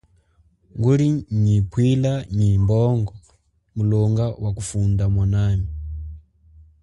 Nguli 0.77 1.07
nyi 1.41 1.55
pwila 1.71 2.13
nyi 2.37 2.49
mbongo 2.63 3.13
mulonga 3.75 4.25
wakufunda 4.43 5.03
mwanami. 5.13 5.69